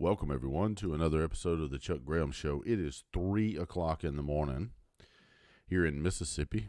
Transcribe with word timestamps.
Welcome, 0.00 0.32
everyone, 0.32 0.76
to 0.76 0.94
another 0.94 1.22
episode 1.22 1.60
of 1.60 1.70
the 1.70 1.78
Chuck 1.78 2.06
Graham 2.06 2.32
Show. 2.32 2.62
It 2.64 2.80
is 2.80 3.04
3 3.12 3.58
o'clock 3.58 4.02
in 4.02 4.16
the 4.16 4.22
morning 4.22 4.70
here 5.66 5.84
in 5.84 6.02
Mississippi. 6.02 6.68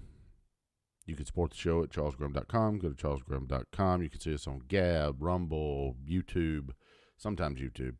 You 1.05 1.15
can 1.15 1.25
support 1.25 1.51
the 1.51 1.57
show 1.57 1.81
at 1.81 1.91
charlesgraham.com. 1.91 2.79
Go 2.79 2.89
to 2.89 2.93
charlesgraham.com. 2.93 4.03
You 4.03 4.09
can 4.09 4.19
see 4.19 4.33
us 4.33 4.47
on 4.47 4.63
Gab, 4.67 5.23
Rumble, 5.23 5.95
YouTube, 6.05 6.71
sometimes 7.15 7.61
YouTube, 7.61 7.95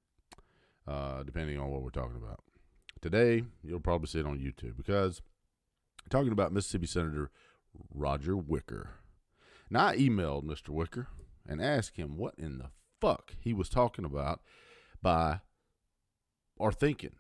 uh, 0.86 1.24
depending 1.24 1.58
on 1.58 1.70
what 1.70 1.82
we're 1.82 1.92
talking 1.92 2.18
about. 2.22 2.42
Today, 3.00 3.46
you'll 3.64 3.80
probably 3.80 4.08
see 4.08 4.20
it 4.20 4.26
on 4.26 4.38
YouTube 4.38 4.76
because 4.76 5.22
talking 6.10 6.34
about 6.34 6.52
Mississippi 6.52 6.88
Senator 6.88 7.32
Roger 7.90 8.36
Wicker. 8.36 8.96
Now, 9.70 9.88
I 9.88 9.96
emailed 9.96 10.44
Mr. 10.44 10.72
Wicker 10.72 11.08
and 11.48 11.62
asked 11.62 11.96
him 11.96 12.18
what 12.18 12.34
in 12.38 12.58
the 12.58 12.72
fuck 13.00 13.36
he 13.40 13.54
was 13.54 13.70
talking 13.70 14.04
about 14.04 14.42
by 15.02 15.42
or 16.58 16.72
thinking 16.72 17.16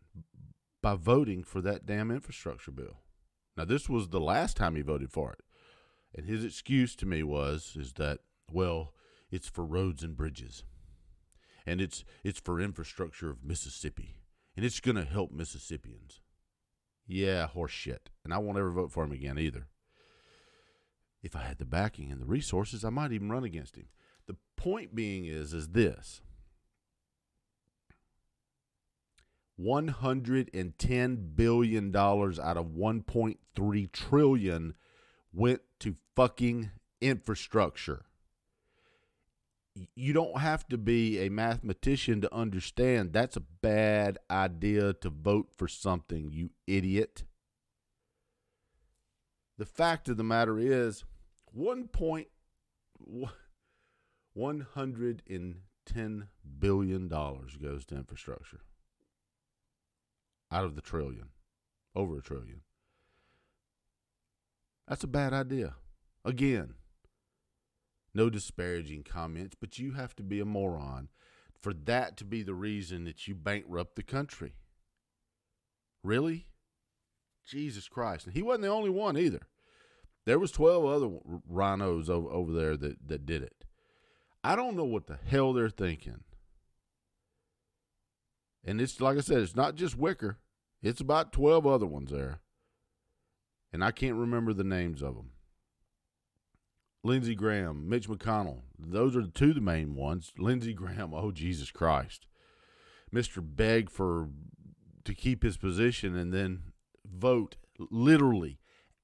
by 0.81 0.95
voting 0.95 1.43
for 1.43 1.61
that 1.61 1.85
damn 1.85 2.11
infrastructure 2.11 2.71
bill. 2.71 2.97
Now, 3.55 3.65
this 3.65 3.87
was 3.89 4.09
the 4.09 4.19
last 4.19 4.57
time 4.57 4.75
he 4.75 4.81
voted 4.81 5.11
for 5.11 5.33
it. 5.33 5.41
And 6.15 6.25
his 6.25 6.43
excuse 6.43 6.95
to 6.97 7.05
me 7.05 7.23
was 7.23 7.75
is 7.77 7.93
that 7.93 8.19
well, 8.51 8.93
it's 9.31 9.47
for 9.47 9.63
roads 9.63 10.03
and 10.03 10.17
bridges. 10.17 10.63
And 11.65 11.79
it's 11.79 12.03
it's 12.23 12.39
for 12.39 12.59
infrastructure 12.59 13.29
of 13.29 13.43
Mississippi. 13.43 14.17
And 14.55 14.65
it's 14.65 14.79
going 14.79 14.97
to 14.97 15.05
help 15.05 15.31
Mississippians. 15.31 16.19
Yeah, 17.07 17.47
horse 17.47 17.71
shit. 17.71 18.09
And 18.23 18.33
I 18.33 18.39
won't 18.39 18.57
ever 18.57 18.71
vote 18.71 18.91
for 18.91 19.03
him 19.03 19.11
again 19.11 19.37
either. 19.37 19.67
If 21.23 21.35
I 21.35 21.41
had 21.41 21.59
the 21.59 21.65
backing 21.65 22.11
and 22.11 22.19
the 22.19 22.25
resources, 22.25 22.83
I 22.83 22.89
might 22.89 23.11
even 23.11 23.29
run 23.29 23.43
against 23.43 23.75
him. 23.75 23.87
The 24.27 24.37
point 24.57 24.95
being 24.95 25.25
is 25.25 25.53
is 25.53 25.69
this. 25.69 26.21
110 29.61 31.15
billion 31.35 31.91
dollars 31.91 32.39
out 32.39 32.57
of 32.57 32.67
1.3 32.67 33.91
trillion 33.91 34.73
went 35.31 35.61
to 35.79 35.95
fucking 36.15 36.71
infrastructure. 36.99 38.05
You 39.95 40.13
don't 40.13 40.39
have 40.39 40.67
to 40.69 40.77
be 40.77 41.19
a 41.19 41.29
mathematician 41.29 42.21
to 42.21 42.33
understand 42.33 43.13
that's 43.13 43.37
a 43.37 43.41
bad 43.61 44.17
idea 44.29 44.93
to 44.93 45.09
vote 45.09 45.49
for 45.55 45.67
something, 45.67 46.31
you 46.31 46.49
idiot. 46.67 47.23
The 49.57 49.65
fact 49.65 50.09
of 50.09 50.17
the 50.17 50.23
matter 50.23 50.57
is, 50.59 51.05
one 51.53 51.87
point 51.87 52.27
one 54.33 54.61
hundred 54.73 55.21
and 55.29 55.61
ten 55.85 56.27
billion 56.59 57.07
dollars 57.07 57.57
goes 57.57 57.85
to 57.85 57.95
infrastructure 57.95 58.61
out 60.51 60.65
of 60.65 60.75
the 60.75 60.81
trillion, 60.81 61.29
over 61.95 62.17
a 62.17 62.21
trillion. 62.21 62.61
That's 64.87 65.03
a 65.03 65.07
bad 65.07 65.33
idea. 65.33 65.75
Again, 66.25 66.73
no 68.13 68.29
disparaging 68.29 69.03
comments, 69.03 69.55
but 69.59 69.79
you 69.79 69.93
have 69.93 70.15
to 70.17 70.23
be 70.23 70.39
a 70.39 70.45
moron 70.45 71.09
for 71.61 71.73
that 71.73 72.17
to 72.17 72.25
be 72.25 72.43
the 72.43 72.53
reason 72.53 73.05
that 73.05 73.27
you 73.27 73.35
bankrupt 73.35 73.95
the 73.95 74.03
country. 74.03 74.55
Really? 76.03 76.47
Jesus 77.45 77.87
Christ. 77.87 78.25
And 78.25 78.35
he 78.35 78.41
wasn't 78.41 78.63
the 78.63 78.69
only 78.69 78.89
one 78.89 79.17
either. 79.17 79.41
There 80.25 80.39
was 80.39 80.51
12 80.51 80.85
other 80.85 81.09
rhinos 81.47 82.09
over, 82.09 82.29
over 82.29 82.51
there 82.51 82.77
that, 82.77 83.07
that 83.07 83.25
did 83.25 83.43
it. 83.43 83.65
I 84.43 84.55
don't 84.55 84.75
know 84.75 84.85
what 84.85 85.07
the 85.07 85.19
hell 85.25 85.53
they're 85.53 85.69
thinking. 85.69 86.23
And 88.63 88.79
it's 88.79 89.01
like 89.01 89.17
I 89.17 89.21
said, 89.21 89.39
it's 89.39 89.55
not 89.55 89.75
just 89.75 89.97
Wicker. 89.97 90.37
It's 90.81 91.01
about 91.01 91.31
12 91.31 91.65
other 91.65 91.85
ones 91.85 92.11
there. 92.11 92.41
And 93.73 93.83
I 93.83 93.91
can't 93.91 94.15
remember 94.15 94.53
the 94.53 94.63
names 94.63 95.01
of 95.01 95.15
them. 95.15 95.31
Lindsey 97.03 97.33
Graham, 97.33 97.89
Mitch 97.89 98.07
McConnell. 98.07 98.61
Those 98.77 99.15
are 99.15 99.21
the 99.21 99.29
two 99.29 99.53
the 99.53 99.61
main 99.61 99.95
ones. 99.95 100.33
Lindsey 100.37 100.73
Graham, 100.73 101.13
oh 101.13 101.31
Jesus 101.31 101.71
Christ. 101.71 102.27
Mr. 103.13 103.43
Beg 103.43 103.89
for 103.89 104.29
to 105.03 105.13
keep 105.13 105.43
his 105.43 105.57
position 105.57 106.15
and 106.15 106.31
then 106.31 106.61
vote 107.05 107.55
literally 107.89 108.59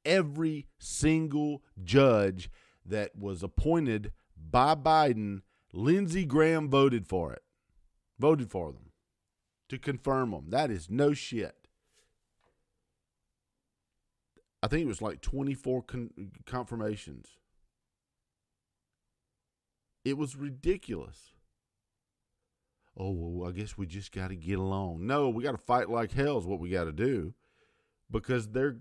every 0.05 0.67
single 0.77 1.63
judge 1.83 2.51
that 2.85 3.15
was 3.17 3.41
appointed 3.41 4.11
by 4.37 4.75
Biden, 4.75 5.41
Lindsey 5.73 6.23
Graham 6.23 6.69
voted 6.69 7.07
for 7.07 7.33
it. 7.33 7.41
Voted 8.19 8.49
for 8.51 8.71
them 8.71 8.86
to 9.69 9.77
confirm 9.77 10.31
them. 10.31 10.45
That 10.49 10.71
is 10.71 10.89
no 10.89 11.13
shit. 11.13 11.67
I 14.63 14.67
think 14.67 14.83
it 14.83 14.87
was 14.87 15.01
like 15.01 15.21
24 15.21 15.83
con- 15.83 16.31
confirmations. 16.45 17.27
It 20.03 20.17
was 20.17 20.35
ridiculous. 20.35 21.33
Oh, 22.97 23.11
well, 23.11 23.49
I 23.49 23.51
guess 23.51 23.77
we 23.77 23.85
just 23.85 24.11
got 24.11 24.29
to 24.29 24.35
get 24.35 24.57
along. 24.57 25.05
No, 25.05 25.29
we 25.29 25.43
got 25.43 25.51
to 25.51 25.57
fight 25.57 25.89
like 25.89 26.13
hell, 26.13 26.39
is 26.39 26.45
what 26.45 26.59
we 26.59 26.69
got 26.69 26.85
to 26.85 26.91
do. 26.91 27.33
Because 28.09 28.47
they're, 28.47 28.77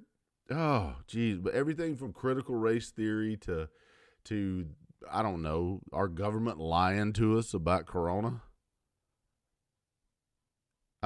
oh, 0.50 0.96
geez, 1.06 1.38
but 1.38 1.52
everything 1.52 1.96
from 1.96 2.12
critical 2.12 2.54
race 2.54 2.90
theory 2.90 3.36
to, 3.42 3.68
to, 4.24 4.66
I 5.10 5.22
don't 5.22 5.42
know, 5.42 5.80
our 5.92 6.08
government 6.08 6.58
lying 6.58 7.12
to 7.14 7.38
us 7.38 7.52
about 7.52 7.86
Corona. 7.86 8.42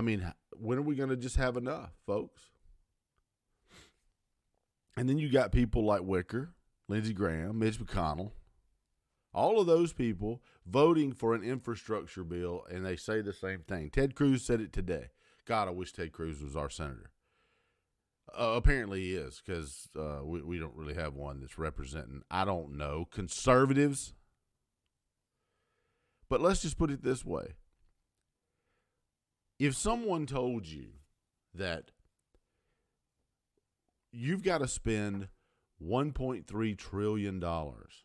I 0.00 0.02
mean, 0.02 0.32
when 0.52 0.78
are 0.78 0.82
we 0.82 0.94
going 0.94 1.10
to 1.10 1.16
just 1.16 1.36
have 1.36 1.58
enough, 1.58 1.90
folks? 2.06 2.40
And 4.96 5.06
then 5.06 5.18
you 5.18 5.30
got 5.30 5.52
people 5.52 5.84
like 5.84 6.00
Wicker, 6.00 6.54
Lindsey 6.88 7.12
Graham, 7.12 7.58
Mitch 7.58 7.78
McConnell, 7.78 8.30
all 9.34 9.60
of 9.60 9.66
those 9.66 9.92
people 9.92 10.40
voting 10.66 11.12
for 11.12 11.34
an 11.34 11.44
infrastructure 11.44 12.24
bill, 12.24 12.64
and 12.70 12.86
they 12.86 12.96
say 12.96 13.20
the 13.20 13.34
same 13.34 13.60
thing. 13.68 13.90
Ted 13.90 14.14
Cruz 14.14 14.42
said 14.42 14.62
it 14.62 14.72
today. 14.72 15.08
God, 15.44 15.68
I 15.68 15.72
wish 15.72 15.92
Ted 15.92 16.12
Cruz 16.12 16.42
was 16.42 16.56
our 16.56 16.70
senator. 16.70 17.10
Uh, 18.32 18.54
apparently 18.56 19.02
he 19.02 19.16
is 19.16 19.42
because 19.44 19.86
uh, 19.98 20.20
we, 20.24 20.40
we 20.40 20.58
don't 20.58 20.76
really 20.76 20.94
have 20.94 21.12
one 21.12 21.40
that's 21.40 21.58
representing, 21.58 22.22
I 22.30 22.46
don't 22.46 22.78
know, 22.78 23.06
conservatives. 23.10 24.14
But 26.30 26.40
let's 26.40 26.62
just 26.62 26.78
put 26.78 26.90
it 26.90 27.02
this 27.02 27.22
way 27.22 27.56
if 29.60 29.76
someone 29.76 30.24
told 30.24 30.66
you 30.66 30.86
that 31.54 31.90
you've 34.10 34.42
got 34.42 34.58
to 34.58 34.66
spend 34.66 35.28
1.3 35.86 36.78
trillion 36.78 37.38
dollars. 37.38 38.04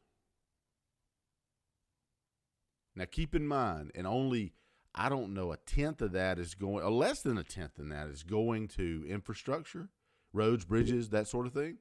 Now 2.94 3.06
keep 3.10 3.34
in 3.34 3.48
mind 3.48 3.92
and 3.96 4.06
only 4.06 4.54
i 4.94 5.10
don't 5.10 5.34
know 5.34 5.52
a 5.52 5.58
tenth 5.58 6.02
of 6.02 6.14
that 6.14 6.40
is 6.40 6.56
going 6.56 6.84
or 6.84 6.92
less 6.92 7.22
than 7.22 7.38
a 7.38 7.44
tenth 7.44 7.78
of 7.80 7.90
that 7.90 8.08
is 8.08 8.24
going 8.24 8.70
to 8.70 9.06
infrastructure 9.10 9.90
roads 10.32 10.64
bridges 10.64 11.10
that 11.10 11.28
sort 11.28 11.48
of 11.48 11.54
thing. 11.54 11.78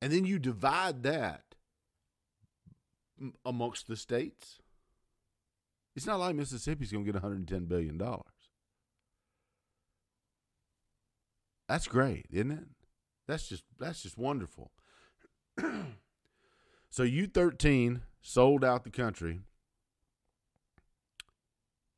And 0.00 0.12
then 0.12 0.26
you 0.26 0.38
divide 0.38 1.02
that 1.02 1.54
amongst 3.44 3.88
the 3.88 3.96
states 3.96 4.60
it's 5.98 6.06
not 6.06 6.20
like 6.20 6.36
Mississippi's 6.36 6.92
going 6.92 7.04
to 7.04 7.08
get 7.12 7.20
110 7.20 7.64
billion 7.64 7.98
dollars. 7.98 8.22
That's 11.68 11.88
great, 11.88 12.26
isn't 12.30 12.52
it? 12.52 12.66
That's 13.26 13.48
just 13.48 13.64
that's 13.80 14.02
just 14.02 14.16
wonderful. 14.16 14.70
so 16.88 17.02
U13 17.02 18.02
sold 18.22 18.64
out 18.64 18.84
the 18.84 18.90
country 18.90 19.40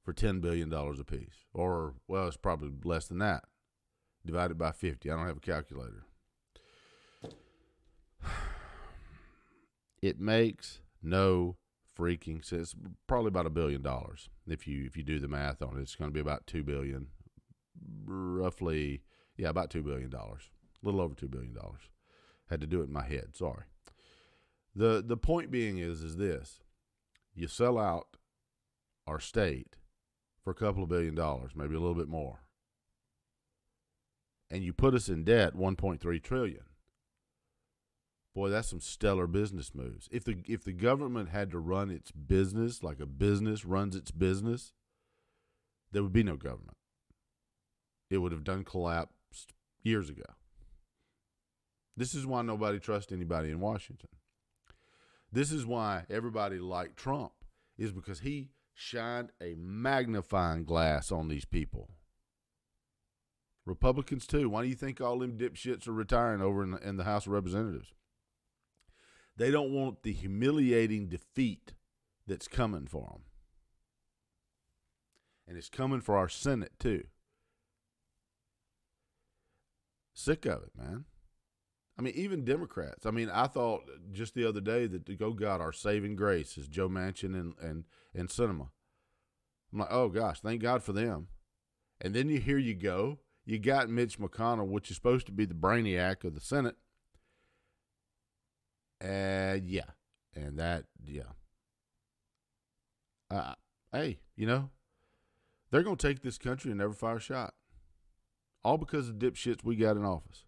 for 0.02 0.14
10 0.14 0.40
billion 0.40 0.70
dollars 0.70 0.98
a 0.98 1.04
piece 1.04 1.44
or 1.52 1.92
well 2.08 2.26
it's 2.26 2.38
probably 2.38 2.70
less 2.82 3.06
than 3.06 3.18
that 3.18 3.44
divided 4.24 4.56
by 4.56 4.72
50. 4.72 5.10
I 5.10 5.14
don't 5.14 5.26
have 5.26 5.36
a 5.36 5.40
calculator. 5.40 6.04
It 10.02 10.18
makes 10.18 10.80
no 11.02 11.56
freaking 12.00 12.44
sense. 12.44 12.74
Probably 13.06 13.28
about 13.28 13.46
a 13.46 13.50
billion 13.50 13.82
dollars 13.82 14.28
if 14.46 14.66
you 14.66 14.84
if 14.86 14.96
you 14.96 15.02
do 15.02 15.18
the 15.18 15.28
math 15.28 15.62
on 15.62 15.76
it. 15.76 15.82
It's 15.82 15.96
going 15.96 16.10
to 16.10 16.14
be 16.14 16.20
about 16.20 16.46
two 16.46 16.62
billion, 16.62 17.08
roughly. 18.04 19.02
Yeah, 19.36 19.48
about 19.48 19.70
two 19.70 19.82
billion 19.82 20.10
dollars, 20.10 20.50
a 20.82 20.86
little 20.86 21.00
over 21.00 21.14
two 21.14 21.28
billion 21.28 21.54
dollars. 21.54 21.82
Had 22.48 22.60
to 22.60 22.66
do 22.66 22.80
it 22.80 22.84
in 22.84 22.92
my 22.92 23.06
head. 23.06 23.36
Sorry. 23.36 23.64
the 24.74 25.02
The 25.06 25.16
point 25.16 25.50
being 25.50 25.78
is 25.78 26.02
is 26.02 26.16
this: 26.16 26.60
you 27.34 27.46
sell 27.46 27.78
out 27.78 28.16
our 29.06 29.20
state 29.20 29.76
for 30.42 30.50
a 30.50 30.54
couple 30.54 30.82
of 30.82 30.88
billion 30.88 31.14
dollars, 31.14 31.52
maybe 31.54 31.74
a 31.74 31.80
little 31.80 31.94
bit 31.94 32.08
more, 32.08 32.40
and 34.50 34.64
you 34.64 34.72
put 34.72 34.94
us 34.94 35.08
in 35.08 35.24
debt 35.24 35.54
one 35.54 35.76
point 35.76 36.00
three 36.00 36.20
trillion 36.20 36.64
boy, 38.34 38.48
that's 38.50 38.68
some 38.68 38.80
stellar 38.80 39.26
business 39.26 39.74
moves. 39.74 40.08
If 40.10 40.24
the 40.24 40.38
if 40.46 40.64
the 40.64 40.72
government 40.72 41.30
had 41.30 41.50
to 41.50 41.58
run 41.58 41.90
its 41.90 42.10
business 42.10 42.82
like 42.82 43.00
a 43.00 43.06
business 43.06 43.64
runs 43.64 43.96
its 43.96 44.10
business, 44.10 44.72
there 45.92 46.02
would 46.02 46.12
be 46.12 46.22
no 46.22 46.36
government. 46.36 46.76
It 48.10 48.18
would 48.18 48.32
have 48.32 48.44
done 48.44 48.64
collapsed 48.64 49.52
years 49.82 50.08
ago. 50.10 50.24
This 51.96 52.14
is 52.14 52.26
why 52.26 52.42
nobody 52.42 52.78
trusts 52.78 53.12
anybody 53.12 53.50
in 53.50 53.60
Washington. 53.60 54.08
This 55.32 55.52
is 55.52 55.66
why 55.66 56.04
everybody 56.10 56.58
liked 56.58 56.96
Trump, 56.96 57.32
is 57.78 57.92
because 57.92 58.20
he 58.20 58.48
shined 58.74 59.30
a 59.40 59.54
magnifying 59.56 60.64
glass 60.64 61.12
on 61.12 61.28
these 61.28 61.44
people. 61.44 61.90
Republicans 63.66 64.26
too. 64.26 64.48
Why 64.48 64.62
do 64.62 64.68
you 64.68 64.74
think 64.74 65.00
all 65.00 65.18
them 65.18 65.38
dipshits 65.38 65.86
are 65.86 65.92
retiring 65.92 66.40
over 66.40 66.62
in 66.62 66.72
the, 66.72 66.78
in 66.78 66.96
the 66.96 67.04
House 67.04 67.26
of 67.26 67.32
Representatives? 67.32 67.92
They 69.40 69.50
don't 69.50 69.72
want 69.72 70.02
the 70.02 70.12
humiliating 70.12 71.08
defeat 71.08 71.72
that's 72.26 72.46
coming 72.46 72.86
for 72.86 73.08
them. 73.10 73.22
And 75.48 75.56
it's 75.56 75.70
coming 75.70 76.02
for 76.02 76.18
our 76.18 76.28
Senate 76.28 76.72
too. 76.78 77.04
Sick 80.12 80.44
of 80.44 80.62
it, 80.62 80.72
man. 80.76 81.06
I 81.98 82.02
mean, 82.02 82.12
even 82.16 82.44
Democrats. 82.44 83.06
I 83.06 83.12
mean, 83.12 83.30
I 83.30 83.46
thought 83.46 83.88
just 84.12 84.34
the 84.34 84.46
other 84.46 84.60
day 84.60 84.86
that 84.86 85.18
go 85.18 85.32
God, 85.32 85.62
our 85.62 85.72
saving 85.72 86.16
grace 86.16 86.58
is 86.58 86.68
Joe 86.68 86.90
Manchin 86.90 87.34
and 87.34 87.54
and 87.62 87.84
and 88.14 88.28
Sinema. 88.28 88.68
I'm 89.72 89.78
like, 89.78 89.88
oh 89.90 90.10
gosh, 90.10 90.40
thank 90.40 90.60
God 90.60 90.82
for 90.82 90.92
them. 90.92 91.28
And 91.98 92.12
then 92.12 92.28
you 92.28 92.40
here 92.40 92.58
you 92.58 92.74
go, 92.74 93.20
you 93.46 93.58
got 93.58 93.88
Mitch 93.88 94.18
McConnell, 94.18 94.68
which 94.68 94.90
is 94.90 94.96
supposed 94.96 95.24
to 95.28 95.32
be 95.32 95.46
the 95.46 95.54
brainiac 95.54 96.24
of 96.24 96.34
the 96.34 96.42
Senate. 96.42 96.76
And 99.00 99.68
yeah, 99.68 99.90
and 100.34 100.58
that 100.58 100.84
yeah. 101.04 101.22
Uh, 103.30 103.54
hey, 103.92 104.18
you 104.36 104.46
know, 104.46 104.70
they're 105.70 105.82
gonna 105.82 105.96
take 105.96 106.22
this 106.22 106.38
country 106.38 106.70
and 106.70 106.78
never 106.78 106.92
fire 106.92 107.16
a 107.16 107.20
shot, 107.20 107.54
all 108.64 108.76
because 108.76 109.08
of 109.08 109.16
dipshits 109.16 109.64
we 109.64 109.76
got 109.76 109.96
in 109.96 110.04
office. 110.04 110.44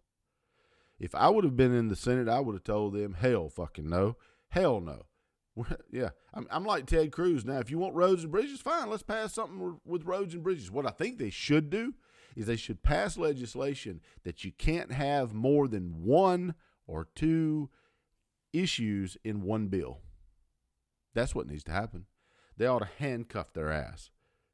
If 0.99 1.15
I 1.15 1.29
would 1.29 1.45
have 1.45 1.57
been 1.57 1.75
in 1.75 1.89
the 1.89 1.97
Senate, 1.97 2.29
I 2.29 2.41
would 2.41 2.55
have 2.55 2.65
told 2.65 2.95
them, 2.95 3.15
hell 3.15 3.49
fucking 3.49 3.89
no. 3.89 4.17
Hell 4.51 4.81
no. 4.81 5.03
yeah, 5.91 6.11
I'm, 6.33 6.47
I'm 6.51 6.65
like 6.65 6.87
Ted 6.87 7.13
Cruz 7.13 7.45
now. 7.45 7.59
If 7.59 7.71
you 7.71 7.79
want 7.79 7.95
roads 7.95 8.23
and 8.23 8.33
bridges, 8.33 8.61
fine. 8.61 8.89
Let's 8.89 9.03
pass 9.03 9.35
something 9.35 9.81
with 9.85 10.05
roads 10.05 10.35
and 10.35 10.43
bridges. 10.43 10.71
What 10.71 10.87
I 10.87 10.91
think 10.91 11.19
they 11.19 11.31
should 11.31 11.71
do 11.71 11.95
is 12.37 12.47
they 12.47 12.57
should 12.57 12.83
pass 12.83 13.19
legislation 13.19 14.01
that 14.25 14.45
you 14.45 14.53
can't 14.53 14.93
have 14.93 15.35
more 15.35 15.69
than 15.69 16.05
one 16.05 16.55
or 16.87 17.09
two 17.15 17.69
issues 18.53 19.17
in 19.25 19.43
one 19.43 19.69
bill. 19.69 20.01
That's 21.15 21.35
what 21.35 21.47
needs 21.47 21.65
to 21.65 21.73
happen. 21.73 22.07
They 22.57 22.67
ought 22.67 22.81
to 22.81 22.89
handcuff 22.99 23.53
their 23.53 23.71
ass 23.71 24.11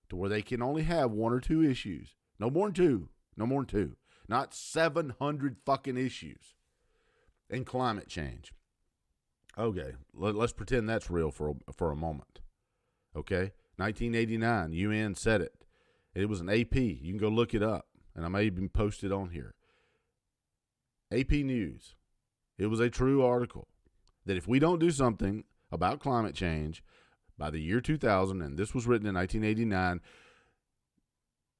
to 0.08 0.16
where 0.16 0.28
they 0.28 0.42
can 0.42 0.62
only 0.62 0.82
have 0.82 1.10
one 1.10 1.32
or 1.32 1.40
two 1.40 1.62
issues. 1.62 2.16
No 2.38 2.50
more 2.50 2.68
than 2.68 2.74
two. 2.74 3.08
No 3.36 3.46
more 3.46 3.62
than 3.62 3.66
two 3.66 3.96
not 4.28 4.54
700 4.54 5.56
fucking 5.64 5.96
issues. 5.96 6.54
And 7.50 7.64
climate 7.64 8.08
change. 8.08 8.52
Okay, 9.56 9.94
let, 10.14 10.36
us 10.36 10.52
pretend 10.52 10.88
that's 10.88 11.10
real 11.10 11.30
for 11.30 11.48
a, 11.66 11.72
for 11.72 11.90
a 11.90 11.96
moment. 11.96 12.40
Okay, 13.16 13.52
1989, 13.76 14.72
UN 14.72 15.14
said 15.14 15.40
it. 15.40 15.64
It 16.14 16.28
was 16.28 16.40
an 16.40 16.50
AP. 16.50 16.76
You 16.76 17.10
can 17.10 17.16
go 17.16 17.28
look 17.28 17.54
it 17.54 17.62
up, 17.62 17.86
and 18.14 18.24
I 18.24 18.28
may 18.28 18.44
even 18.44 18.68
post 18.68 19.02
it 19.02 19.10
on 19.10 19.30
here. 19.30 19.54
AP 21.10 21.30
News. 21.30 21.94
It 22.58 22.66
was 22.66 22.80
a 22.80 22.90
true 22.90 23.24
article 23.24 23.68
that 24.28 24.36
if 24.36 24.46
we 24.46 24.58
don't 24.58 24.78
do 24.78 24.90
something 24.90 25.42
about 25.72 26.00
climate 26.00 26.34
change 26.34 26.84
by 27.38 27.48
the 27.48 27.60
year 27.60 27.80
2000, 27.80 28.42
and 28.42 28.58
this 28.58 28.74
was 28.74 28.86
written 28.86 29.06
in 29.06 29.14
1989, 29.14 30.02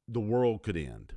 the 0.07 0.21
world 0.21 0.63
could 0.63 0.77
end 0.77 1.15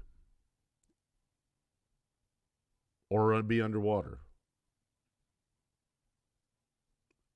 or 3.09 3.44
be 3.44 3.62
underwater. 3.62 4.19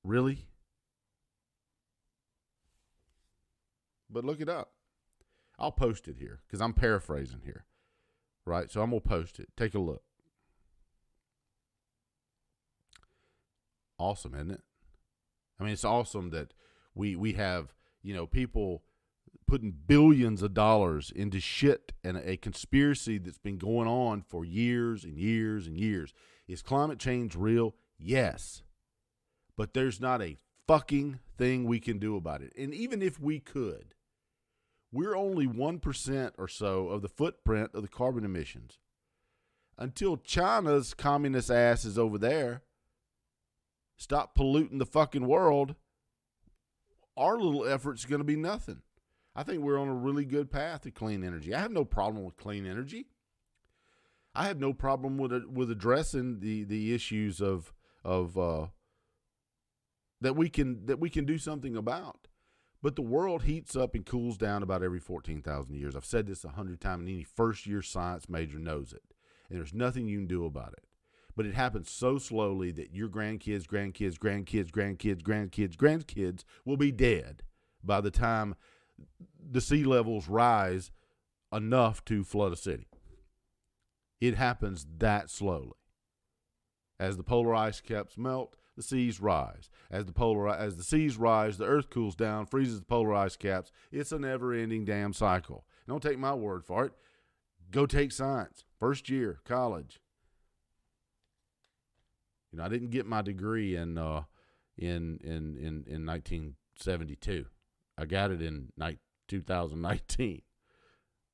Really? 0.01 0.47
But 4.09 4.23
look 4.23 4.39
it 4.39 4.47
up. 4.47 4.71
I'll 5.59 5.73
post 5.73 6.07
it 6.07 6.15
here 6.17 6.39
because 6.47 6.61
I'm 6.61 6.71
paraphrasing 6.71 7.41
here. 7.43 7.65
Right? 8.45 8.71
So 8.71 8.81
I'm 8.81 8.91
going 8.91 9.01
to 9.01 9.09
post 9.09 9.39
it. 9.39 9.49
Take 9.57 9.75
a 9.75 9.79
look. 9.79 10.03
Awesome, 13.97 14.35
isn't 14.35 14.51
it? 14.51 14.61
I 15.59 15.63
mean, 15.63 15.73
it's 15.73 15.85
awesome 15.85 16.29
that 16.31 16.53
we 16.93 17.15
we 17.15 17.33
have, 17.33 17.73
you 18.03 18.13
know, 18.13 18.25
people 18.25 18.83
putting 19.47 19.71
billions 19.71 20.41
of 20.41 20.53
dollars 20.53 21.11
into 21.15 21.39
shit 21.39 21.93
and 22.03 22.17
a 22.17 22.37
conspiracy 22.37 23.17
that's 23.17 23.37
been 23.37 23.57
going 23.57 23.87
on 23.87 24.21
for 24.21 24.43
years 24.43 25.03
and 25.03 25.17
years 25.17 25.67
and 25.67 25.77
years. 25.77 26.13
Is 26.47 26.61
climate 26.61 26.99
change 26.99 27.35
real? 27.35 27.75
Yes. 27.97 28.63
But 29.57 29.73
there's 29.73 30.01
not 30.01 30.21
a 30.21 30.37
fucking 30.67 31.19
thing 31.37 31.65
we 31.65 31.79
can 31.79 31.99
do 31.99 32.15
about 32.15 32.41
it. 32.41 32.53
And 32.57 32.73
even 32.73 33.01
if 33.01 33.19
we 33.19 33.39
could, 33.39 33.93
we're 34.91 35.15
only 35.15 35.47
1% 35.47 36.31
or 36.37 36.47
so 36.47 36.87
of 36.87 37.01
the 37.01 37.09
footprint 37.09 37.71
of 37.73 37.81
the 37.81 37.87
carbon 37.87 38.25
emissions. 38.25 38.79
Until 39.77 40.17
China's 40.17 40.93
communist 40.93 41.51
ass 41.51 41.83
is 41.83 41.97
over 41.97 42.17
there, 42.17 42.61
stop 43.97 44.35
polluting 44.35 44.77
the 44.77 44.85
fucking 44.85 45.27
world, 45.27 45.75
our 47.17 47.39
little 47.39 47.65
effort's 47.65 48.05
going 48.05 48.19
to 48.19 48.25
be 48.25 48.35
nothing. 48.35 48.81
I 49.35 49.43
think 49.43 49.61
we're 49.61 49.79
on 49.79 49.87
a 49.87 49.93
really 49.93 50.25
good 50.25 50.49
path 50.49 50.81
to 50.81 50.91
clean 50.91 51.23
energy. 51.23 51.53
I 51.53 51.59
have 51.59 51.71
no 51.71 51.85
problem 51.85 52.23
with 52.23 52.37
clean 52.37 52.65
energy. 52.65 53.07
I 54.33 54.47
have 54.47 54.59
no 54.59 54.73
problem 54.73 55.17
with 55.17 55.45
with 55.45 55.71
addressing 55.71 56.39
the 56.39 56.63
the 56.63 56.93
issues 56.93 57.41
of 57.41 57.73
of 58.03 58.37
uh, 58.37 58.67
that 60.21 60.35
we 60.35 60.49
can 60.49 60.85
that 60.85 60.99
we 60.99 61.09
can 61.09 61.25
do 61.25 61.37
something 61.37 61.75
about. 61.75 62.27
But 62.81 62.95
the 62.95 63.01
world 63.01 63.43
heats 63.43 63.75
up 63.75 63.95
and 63.95 64.05
cools 64.05 64.37
down 64.37 64.61
about 64.61 64.83
every 64.83 64.99
14,000 64.99 65.73
years. 65.73 65.95
I've 65.95 66.05
said 66.05 66.27
this 66.27 66.43
a 66.43 66.49
hundred 66.49 66.79
times, 66.79 66.99
and 67.01 67.09
any 67.09 67.23
first 67.23 67.65
year 67.65 67.81
science 67.81 68.29
major 68.29 68.59
knows 68.59 68.93
it. 68.93 69.01
And 69.49 69.57
there's 69.57 69.73
nothing 69.73 70.07
you 70.07 70.19
can 70.19 70.27
do 70.27 70.45
about 70.45 70.73
it. 70.73 70.83
But 71.35 71.45
it 71.45 71.55
happens 71.55 71.91
so 71.91 72.17
slowly 72.17 72.71
that 72.71 72.93
your 72.93 73.09
grandkids, 73.09 73.65
grandkids, 73.67 74.17
grandkids, 74.17 74.71
grandkids, 74.71 75.21
grandkids, 75.21 75.75
grandkids 75.75 76.43
will 76.63 76.77
be 76.77 76.91
dead 76.91 77.43
by 77.83 78.01
the 78.01 78.11
time 78.11 78.55
the 79.37 79.61
sea 79.61 79.83
levels 79.83 80.27
rise 80.27 80.91
enough 81.51 82.03
to 82.05 82.23
flood 82.23 82.53
a 82.53 82.55
city. 82.55 82.87
It 84.21 84.35
happens 84.35 84.87
that 84.97 85.29
slowly. 85.29 85.73
As 86.99 87.17
the 87.17 87.23
polar 87.23 87.53
ice 87.53 87.81
caps 87.81 88.17
melt, 88.17 88.55
the 88.77 88.83
seas 88.83 89.19
rise. 89.19 89.69
As 89.91 90.05
the 90.05 90.13
polar 90.13 90.49
as 90.49 90.77
the 90.77 90.83
seas 90.83 91.17
rise, 91.17 91.57
the 91.57 91.65
earth 91.65 91.89
cools 91.89 92.15
down, 92.15 92.45
freezes 92.45 92.79
the 92.79 92.85
polar 92.85 93.13
ice 93.13 93.35
caps. 93.35 93.71
It's 93.91 94.11
a 94.11 94.19
never-ending 94.19 94.85
damn 94.85 95.13
cycle. 95.13 95.65
Don't 95.87 96.01
take 96.01 96.19
my 96.19 96.33
word 96.33 96.65
for 96.65 96.85
it. 96.85 96.93
Go 97.71 97.85
take 97.85 98.11
science. 98.11 98.63
First 98.79 99.09
year, 99.09 99.39
college. 99.45 99.99
You 102.55 102.59
know, 102.59 102.67
I 102.67 102.69
didn't 102.69 102.91
get 102.91 103.05
my 103.05 103.21
degree 103.21 103.75
in 103.75 103.97
uh, 103.97 104.23
in 104.77 105.19
in 105.21 105.57
in 105.57 105.83
in 105.87 106.05
1972. 106.05 107.47
I 107.97 108.05
got 108.05 108.31
it 108.31 108.41
in 108.41 108.69
2019. 109.27 110.41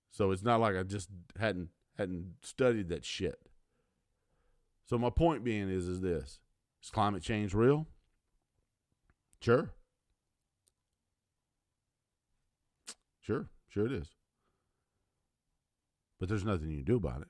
So 0.09 0.31
it's 0.31 0.41
not 0.41 0.59
like 0.59 0.75
I 0.75 0.81
just 0.81 1.09
hadn't 1.39 1.69
hadn't 1.95 2.37
studied 2.41 2.89
that 2.89 3.05
shit. 3.05 3.39
So 4.87 4.97
my 4.97 5.11
point 5.11 5.43
being 5.43 5.69
is 5.69 5.87
is 5.87 6.01
this. 6.01 6.39
Is 6.83 6.89
climate 6.89 7.21
change 7.21 7.53
real? 7.53 7.85
Sure. 9.41 9.69
Sure, 13.19 13.47
sure 13.69 13.85
it 13.85 13.91
is. 13.91 14.07
But 16.19 16.29
there's 16.29 16.43
nothing 16.43 16.71
you 16.71 16.77
can 16.77 16.85
do 16.85 16.95
about 16.95 17.21
it. 17.21 17.27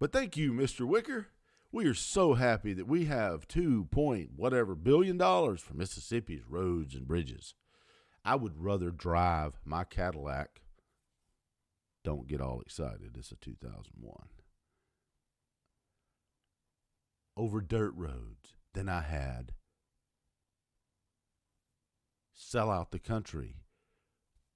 But 0.00 0.12
thank 0.12 0.36
you, 0.36 0.52
Mr. 0.52 0.84
Wicker. 0.88 1.28
We 1.74 1.86
are 1.86 1.94
so 1.94 2.34
happy 2.34 2.72
that 2.72 2.86
we 2.86 3.06
have 3.06 3.48
two 3.48 3.86
point 3.86 4.30
whatever 4.36 4.76
billion 4.76 5.18
dollars 5.18 5.60
for 5.60 5.74
Mississippi's 5.74 6.44
roads 6.48 6.94
and 6.94 7.04
bridges. 7.04 7.54
I 8.24 8.36
would 8.36 8.62
rather 8.62 8.92
drive 8.92 9.54
my 9.64 9.82
Cadillac. 9.82 10.60
Don't 12.04 12.28
get 12.28 12.40
all 12.40 12.60
excited. 12.60 13.16
It's 13.18 13.32
a 13.32 13.36
2001. 13.36 14.14
Over 17.36 17.60
dirt 17.60 17.94
roads 17.96 18.54
than 18.72 18.88
I 18.88 19.00
had 19.00 19.50
sell 22.32 22.70
out 22.70 22.92
the 22.92 23.00
country 23.00 23.56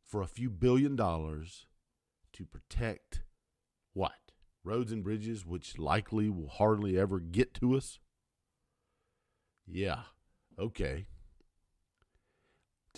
for 0.05 0.23
a 0.23 0.29
few 0.29 0.51
billion 0.51 0.95
dollars 0.95 1.67
to 2.35 2.45
protect 2.45 3.23
what? 3.93 4.28
Roads 4.69 4.93
and 4.93 5.03
bridges, 5.03 5.47
which 5.47 5.79
likely 5.79 6.29
will 6.29 6.49
hardly 6.49 6.99
ever 6.99 7.21
get 7.21 7.55
to 7.55 7.77
us? 7.77 7.99
Yeah, 9.67 10.03
okay 10.59 11.07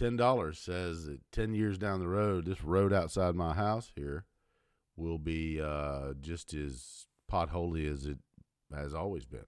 ten 0.00 0.16
dollars 0.16 0.58
says 0.58 1.04
that 1.04 1.20
ten 1.30 1.52
years 1.52 1.76
down 1.76 2.00
the 2.00 2.08
road, 2.08 2.46
this 2.46 2.64
road 2.64 2.90
outside 2.90 3.34
my 3.34 3.52
house 3.52 3.92
here 3.94 4.24
will 4.96 5.18
be 5.18 5.60
uh, 5.60 6.14
just 6.20 6.54
as 6.54 7.06
potholy 7.30 7.90
as 7.90 8.06
it 8.06 8.16
has 8.74 8.94
always 8.94 9.26
been. 9.26 9.44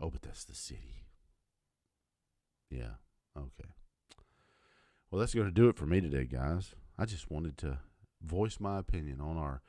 Oh, 0.00 0.10
but 0.10 0.22
that's 0.22 0.44
the 0.44 0.54
city. 0.54 1.06
Yeah. 2.70 2.94
Okay. 3.36 3.70
Well, 5.10 5.18
that's 5.18 5.34
going 5.34 5.48
to 5.48 5.52
do 5.52 5.68
it 5.68 5.76
for 5.76 5.86
me 5.86 6.00
today, 6.00 6.24
guys. 6.24 6.74
I 6.96 7.04
just 7.04 7.28
wanted 7.28 7.58
to 7.58 7.78
voice 8.22 8.60
my 8.60 8.78
opinion 8.78 9.20
on 9.20 9.36
our 9.36 9.62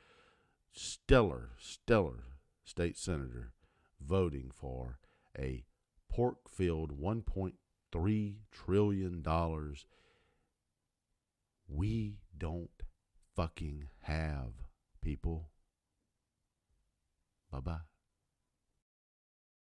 stellar, 0.72 1.50
stellar 1.58 2.24
state 2.64 2.96
senator 2.96 3.52
voting 4.00 4.50
for 4.54 4.98
a 5.38 5.64
pork 6.10 6.48
filled 6.48 7.00
$1.3 7.00 8.34
trillion. 8.50 9.24
We 11.68 12.18
don't 12.36 12.70
fucking 13.36 13.88
have, 14.02 14.52
people. 15.02 15.50
Bye 17.50 17.60
bye. 17.60 17.89